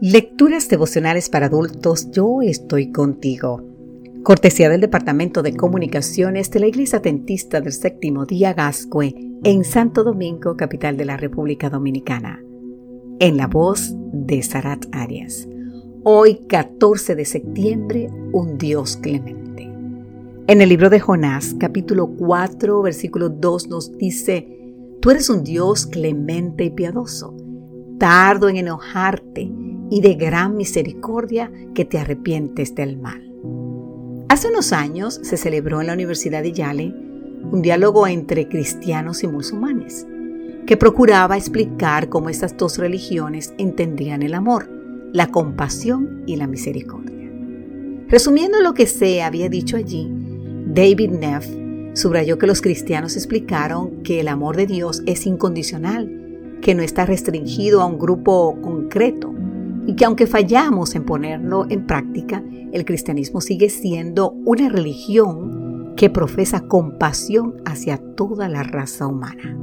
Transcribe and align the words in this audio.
Lecturas 0.00 0.68
devocionales 0.68 1.28
para 1.28 1.46
adultos, 1.46 2.12
yo 2.12 2.40
estoy 2.40 2.92
contigo. 2.92 3.64
Cortesía 4.22 4.68
del 4.68 4.80
Departamento 4.80 5.42
de 5.42 5.56
Comunicaciones 5.56 6.52
de 6.52 6.60
la 6.60 6.68
Iglesia 6.68 7.02
Tentista 7.02 7.60
del 7.60 7.72
Séptimo 7.72 8.24
Día 8.24 8.52
Gascue 8.52 9.12
en 9.42 9.64
Santo 9.64 10.04
Domingo, 10.04 10.56
capital 10.56 10.96
de 10.96 11.04
la 11.04 11.16
República 11.16 11.68
Dominicana. 11.68 12.40
En 13.18 13.36
la 13.36 13.48
voz 13.48 13.92
de 14.12 14.40
Sarat 14.44 14.86
Arias. 14.92 15.48
Hoy, 16.04 16.42
14 16.48 17.16
de 17.16 17.24
septiembre, 17.24 18.08
un 18.30 18.56
Dios 18.56 18.98
clemente. 18.98 19.64
En 20.46 20.60
el 20.60 20.68
libro 20.68 20.90
de 20.90 21.00
Jonás, 21.00 21.56
capítulo 21.58 22.06
4, 22.06 22.82
versículo 22.82 23.30
2 23.30 23.66
nos 23.66 23.98
dice, 23.98 24.46
Tú 25.00 25.10
eres 25.10 25.28
un 25.28 25.42
Dios 25.42 25.86
clemente 25.86 26.66
y 26.66 26.70
piadoso, 26.70 27.34
tardo 27.98 28.48
en 28.48 28.58
enojarte 28.58 29.50
y 29.90 30.00
de 30.00 30.14
gran 30.14 30.56
misericordia 30.56 31.50
que 31.74 31.84
te 31.84 31.98
arrepientes 31.98 32.74
del 32.74 32.98
mal. 32.98 33.24
Hace 34.28 34.48
unos 34.48 34.72
años 34.72 35.20
se 35.22 35.36
celebró 35.36 35.80
en 35.80 35.86
la 35.86 35.94
Universidad 35.94 36.42
de 36.42 36.52
Yale 36.52 36.94
un 37.50 37.62
diálogo 37.62 38.06
entre 38.06 38.48
cristianos 38.48 39.22
y 39.22 39.28
musulmanes 39.28 40.06
que 40.66 40.76
procuraba 40.76 41.38
explicar 41.38 42.10
cómo 42.10 42.28
estas 42.28 42.54
dos 42.56 42.76
religiones 42.76 43.54
entendían 43.56 44.22
el 44.22 44.34
amor, 44.34 44.70
la 45.14 45.28
compasión 45.28 46.24
y 46.26 46.36
la 46.36 46.46
misericordia. 46.46 47.30
Resumiendo 48.08 48.60
lo 48.60 48.74
que 48.74 48.86
se 48.86 49.22
había 49.22 49.48
dicho 49.48 49.78
allí, 49.78 50.12
David 50.66 51.10
Neff 51.10 51.46
subrayó 51.94 52.38
que 52.38 52.46
los 52.46 52.60
cristianos 52.60 53.16
explicaron 53.16 54.02
que 54.02 54.20
el 54.20 54.28
amor 54.28 54.56
de 54.56 54.66
Dios 54.66 55.02
es 55.06 55.26
incondicional, 55.26 56.58
que 56.60 56.74
no 56.74 56.82
está 56.82 57.06
restringido 57.06 57.80
a 57.80 57.86
un 57.86 57.98
grupo 57.98 58.60
concreto, 58.60 59.34
y 59.88 59.94
que 59.94 60.04
aunque 60.04 60.26
fallamos 60.26 60.94
en 60.94 61.06
ponerlo 61.06 61.64
en 61.70 61.86
práctica, 61.86 62.44
el 62.72 62.84
cristianismo 62.84 63.40
sigue 63.40 63.70
siendo 63.70 64.32
una 64.44 64.68
religión 64.68 65.94
que 65.96 66.10
profesa 66.10 66.68
compasión 66.68 67.54
hacia 67.64 67.96
toda 67.96 68.50
la 68.50 68.62
raza 68.62 69.06
humana. 69.06 69.56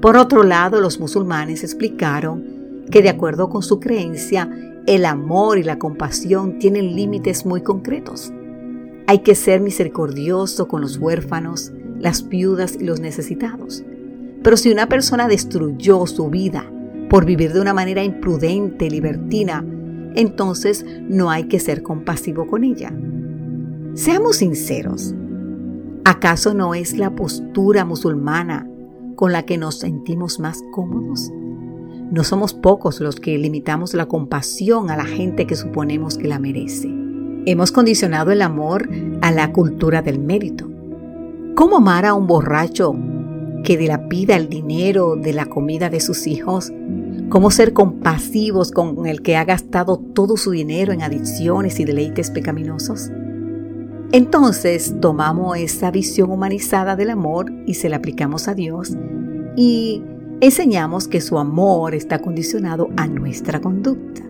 Por 0.00 0.16
otro 0.16 0.44
lado, 0.44 0.80
los 0.80 1.00
musulmanes 1.00 1.64
explicaron 1.64 2.84
que 2.92 3.02
de 3.02 3.08
acuerdo 3.08 3.48
con 3.48 3.64
su 3.64 3.80
creencia, 3.80 4.48
el 4.86 5.04
amor 5.04 5.58
y 5.58 5.64
la 5.64 5.80
compasión 5.80 6.60
tienen 6.60 6.94
límites 6.94 7.44
muy 7.44 7.60
concretos. 7.60 8.32
Hay 9.08 9.18
que 9.18 9.34
ser 9.34 9.60
misericordioso 9.60 10.68
con 10.68 10.80
los 10.80 10.98
huérfanos, 10.98 11.72
las 11.98 12.28
viudas 12.28 12.76
y 12.78 12.84
los 12.84 13.00
necesitados. 13.00 13.82
Pero 14.44 14.56
si 14.56 14.70
una 14.70 14.88
persona 14.88 15.26
destruyó 15.26 16.06
su 16.06 16.30
vida 16.30 16.70
por 17.14 17.26
vivir 17.26 17.52
de 17.52 17.60
una 17.60 17.72
manera 17.72 18.02
imprudente, 18.02 18.90
libertina, 18.90 19.64
entonces 20.16 20.84
no 21.08 21.30
hay 21.30 21.44
que 21.44 21.60
ser 21.60 21.84
compasivo 21.84 22.48
con 22.48 22.64
ella. 22.64 22.92
Seamos 23.94 24.38
sinceros. 24.38 25.14
¿Acaso 26.04 26.54
no 26.54 26.74
es 26.74 26.98
la 26.98 27.14
postura 27.14 27.84
musulmana 27.84 28.68
con 29.14 29.30
la 29.30 29.44
que 29.44 29.58
nos 29.58 29.78
sentimos 29.78 30.40
más 30.40 30.60
cómodos? 30.72 31.30
No 32.10 32.24
somos 32.24 32.52
pocos 32.52 32.98
los 32.98 33.20
que 33.20 33.38
limitamos 33.38 33.94
la 33.94 34.06
compasión 34.06 34.90
a 34.90 34.96
la 34.96 35.04
gente 35.04 35.46
que 35.46 35.54
suponemos 35.54 36.18
que 36.18 36.26
la 36.26 36.40
merece. 36.40 36.92
Hemos 37.46 37.70
condicionado 37.70 38.32
el 38.32 38.42
amor 38.42 38.88
a 39.22 39.30
la 39.30 39.52
cultura 39.52 40.02
del 40.02 40.18
mérito. 40.18 40.68
¿Cómo 41.54 41.76
amar 41.76 42.06
a 42.06 42.14
un 42.14 42.26
borracho 42.26 42.92
que 43.62 43.76
dilapida 43.76 44.34
el 44.34 44.48
dinero 44.48 45.14
de 45.14 45.32
la 45.32 45.46
comida 45.46 45.90
de 45.90 46.00
sus 46.00 46.26
hijos 46.26 46.72
cómo 47.34 47.50
ser 47.50 47.72
compasivos 47.72 48.70
con 48.70 49.08
el 49.08 49.20
que 49.20 49.34
ha 49.34 49.44
gastado 49.44 49.96
todo 49.96 50.36
su 50.36 50.52
dinero 50.52 50.92
en 50.92 51.02
adicciones 51.02 51.80
y 51.80 51.84
deleites 51.84 52.30
pecaminosos. 52.30 53.10
Entonces 54.12 54.94
tomamos 55.00 55.58
esa 55.58 55.90
visión 55.90 56.30
humanizada 56.30 56.94
del 56.94 57.10
amor 57.10 57.52
y 57.66 57.74
se 57.74 57.88
la 57.88 57.96
aplicamos 57.96 58.46
a 58.46 58.54
Dios 58.54 58.96
y 59.56 60.00
enseñamos 60.40 61.08
que 61.08 61.20
su 61.20 61.36
amor 61.36 61.96
está 61.96 62.20
condicionado 62.20 62.90
a 62.96 63.08
nuestra 63.08 63.60
conducta. 63.60 64.22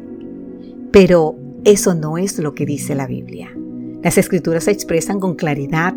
Pero 0.90 1.36
eso 1.64 1.94
no 1.94 2.16
es 2.16 2.38
lo 2.38 2.54
que 2.54 2.64
dice 2.64 2.94
la 2.94 3.06
Biblia. 3.06 3.54
Las 4.02 4.16
escrituras 4.16 4.66
expresan 4.66 5.20
con 5.20 5.34
claridad 5.34 5.94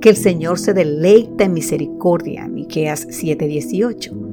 que 0.00 0.08
el 0.08 0.16
Señor 0.16 0.58
se 0.58 0.74
deleita 0.74 1.44
en 1.44 1.52
misericordia, 1.52 2.48
Miqueas 2.48 3.06
7:18 3.06 4.27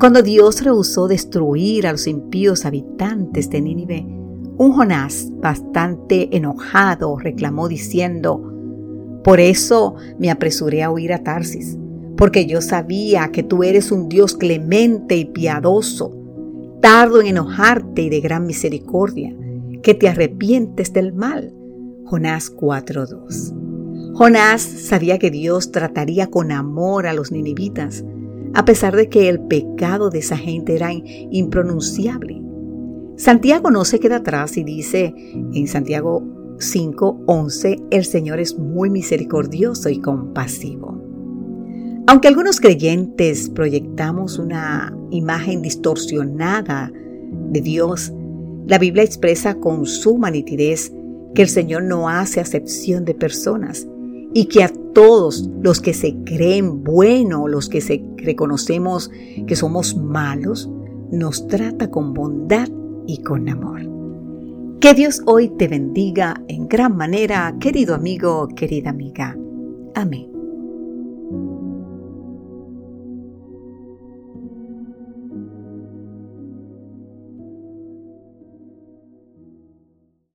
cuando 0.00 0.22
Dios 0.22 0.62
rehusó 0.64 1.08
destruir 1.08 1.86
a 1.86 1.92
los 1.92 2.06
impíos 2.06 2.64
habitantes 2.64 3.50
de 3.50 3.60
Nínive, 3.60 4.06
un 4.56 4.72
Jonás 4.72 5.28
bastante 5.42 6.34
enojado 6.34 7.18
reclamó 7.18 7.68
diciendo, 7.68 9.20
Por 9.22 9.40
eso 9.40 9.96
me 10.18 10.30
apresuré 10.30 10.82
a 10.82 10.90
huir 10.90 11.12
a 11.12 11.22
Tarsis, 11.22 11.76
porque 12.16 12.46
yo 12.46 12.62
sabía 12.62 13.30
que 13.30 13.42
tú 13.42 13.62
eres 13.62 13.92
un 13.92 14.08
Dios 14.08 14.38
clemente 14.38 15.16
y 15.16 15.26
piadoso, 15.26 16.16
tardo 16.80 17.20
en 17.20 17.26
enojarte 17.26 18.00
y 18.00 18.08
de 18.08 18.20
gran 18.20 18.46
misericordia, 18.46 19.36
que 19.82 19.92
te 19.92 20.08
arrepientes 20.08 20.94
del 20.94 21.12
mal. 21.12 21.54
Jonás 22.06 22.50
4.2. 22.50 24.14
Jonás 24.14 24.62
sabía 24.62 25.18
que 25.18 25.30
Dios 25.30 25.72
trataría 25.72 26.28
con 26.28 26.52
amor 26.52 27.06
a 27.06 27.12
los 27.12 27.32
ninivitas, 27.32 28.02
a 28.54 28.64
pesar 28.64 28.96
de 28.96 29.08
que 29.08 29.28
el 29.28 29.40
pecado 29.40 30.10
de 30.10 30.18
esa 30.18 30.36
gente 30.36 30.74
era 30.74 30.90
impronunciable. 30.92 32.40
Santiago 33.16 33.70
no 33.70 33.84
se 33.84 34.00
queda 34.00 34.16
atrás 34.16 34.56
y 34.56 34.64
dice 34.64 35.14
en 35.52 35.66
Santiago 35.68 36.22
5:11, 36.58 37.82
el 37.90 38.04
Señor 38.04 38.40
es 38.40 38.58
muy 38.58 38.90
misericordioso 38.90 39.88
y 39.88 40.00
compasivo. 40.00 40.98
Aunque 42.06 42.28
algunos 42.28 42.60
creyentes 42.60 43.50
proyectamos 43.50 44.38
una 44.38 44.96
imagen 45.10 45.62
distorsionada 45.62 46.90
de 47.50 47.60
Dios, 47.60 48.12
la 48.66 48.78
Biblia 48.78 49.04
expresa 49.04 49.54
con 49.54 49.86
suma 49.86 50.30
nitidez 50.30 50.92
que 51.34 51.42
el 51.42 51.48
Señor 51.48 51.84
no 51.84 52.08
hace 52.08 52.40
acepción 52.40 53.04
de 53.04 53.14
personas 53.14 53.86
y 54.32 54.46
que 54.46 54.62
a 54.64 54.72
todos 54.94 55.48
los 55.60 55.80
que 55.80 55.94
se 55.94 56.16
creen 56.24 56.84
buenos, 56.84 57.50
los 57.50 57.68
que 57.68 57.80
se 57.80 58.04
reconocemos 58.16 59.10
que 59.46 59.56
somos 59.56 59.96
malos, 59.96 60.70
nos 61.10 61.46
trata 61.48 61.90
con 61.90 62.14
bondad 62.14 62.68
y 63.06 63.22
con 63.22 63.48
amor. 63.48 63.88
Que 64.80 64.94
Dios 64.94 65.22
hoy 65.26 65.50
te 65.50 65.68
bendiga 65.68 66.42
en 66.48 66.68
gran 66.68 66.96
manera, 66.96 67.56
querido 67.60 67.94
amigo, 67.94 68.48
querida 68.48 68.90
amiga. 68.90 69.36
Amén. 69.94 70.29